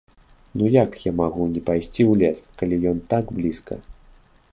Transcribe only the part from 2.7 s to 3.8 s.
ён так блізка?